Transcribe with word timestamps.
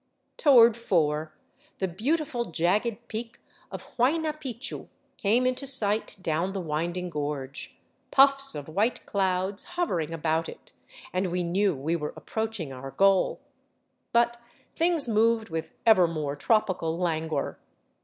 Toward 0.35 0.75
four 0.75 1.31
the 1.77 1.87
beautiful 1.87 2.45
jagged 2.45 3.07
peak 3.07 3.39
of 3.71 3.83
Huayna 3.97 4.33
Picchu 4.41 4.89
came 5.17 5.45
into 5.45 5.67
sight 5.67 6.17
down 6.19 6.53
the 6.53 6.59
winding 6.59 7.11
gorge, 7.11 7.77
puffs 8.09 8.55
of 8.55 8.67
white 8.67 9.05
clouds 9.05 9.63
hovering 9.77 10.11
about 10.11 10.49
it; 10.49 10.71
and 11.13 11.29
we 11.29 11.43
knew 11.43 11.75
we 11.75 11.95
were 11.95 12.13
approaching 12.15 12.73
our 12.73 12.89
goal. 12.89 13.41
But 14.11 14.37
things 14.75 15.07
moved 15.07 15.49
with 15.49 15.71
ever 15.85 16.07
more 16.07 16.35
tropical 16.35 16.97
languor. 16.97 17.59